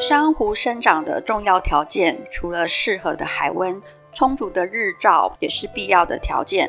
[0.00, 3.80] 珊瑚生长的重要条件，除了适合的海温，
[4.12, 6.68] 充足的日照也是必要的条件。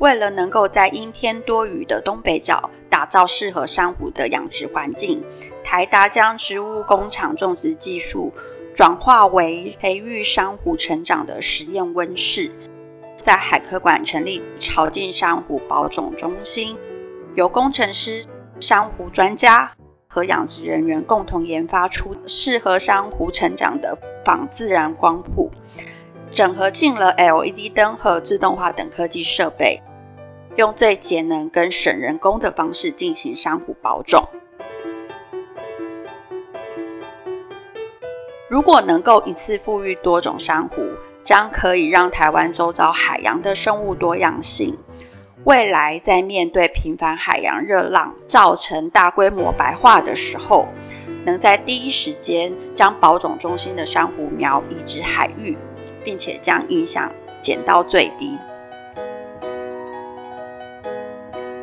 [0.00, 5.24] 为了能够在阴天多雨的东北角打造适合珊瑚的养殖环境，
[5.62, 8.32] 台达将植物工厂种植技术
[8.74, 12.50] 转化为培育珊瑚成长的实验温室，
[13.20, 16.78] 在海科馆成立潮境珊瑚保种中心，
[17.34, 18.24] 由工程师、
[18.60, 19.72] 珊瑚专家
[20.08, 25.52] 和养殖人员共同研发出适合珊瑚成长的仿自然光谱，
[26.32, 29.82] 整合进了 LED 灯和自动化等科技设备。
[30.56, 34.28] 用最节能跟省人工的方式进行珊瑚保种。
[38.48, 40.82] 如果能够一次富裕多种珊瑚，
[41.22, 44.78] 将可以让台湾周遭海洋的生物多样性，
[45.44, 50.68] 未来在面对频繁海洋热浪造成大规模白化的时候，
[51.24, 55.56] 能在第一时间将保种中心的珊瑚苗移植海域，
[56.04, 58.36] 并且将影响减到最低。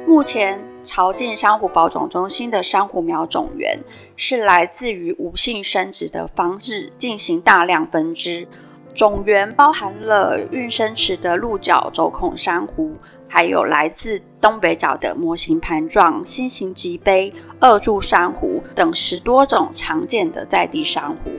[0.08, 3.80] 目前，潮境珊瑚保种中心的珊瑚苗种源
[4.16, 8.48] 是来自于无性生殖的方式进行大量分支，
[8.96, 12.96] 种源包含了运生池的鹿角轴孔珊瑚，
[13.28, 21.32] 还有来自东北角的模型盘状心形脊杯二柱珊瑚等十多种常见的在地珊瑚。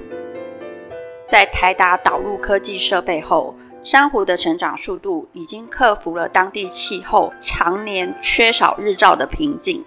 [1.29, 9.85] 在台达导入科技设备后，珊瑚的成长速度已经克服了当地气候常年缺少日照的瓶颈，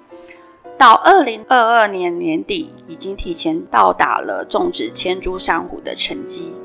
[0.79, 6.55] 到二零二二年年底，已经提前到达了种植千株珊瑚的成绩。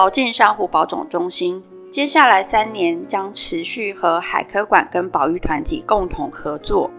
[0.00, 6.90] 潮境珊瑚保种中心接下来三年将持续和海科馆跟保育团体共同合作，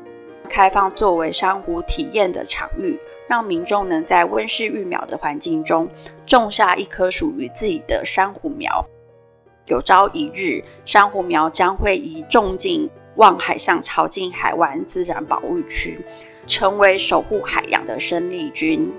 [0.47, 2.99] 开放作为珊瑚体验的场域。
[3.27, 5.89] 让民众能在温室育苗的环境中
[6.27, 8.85] 种下一棵属于自己的珊瑚苗。
[9.65, 16.05] 有朝一日，珊瑚苗将会以种进望海巷潮境海湾自然保护区，
[16.45, 18.93] 成为守护海洋的生力军。